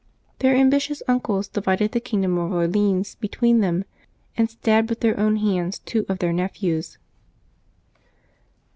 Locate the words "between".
3.13-3.59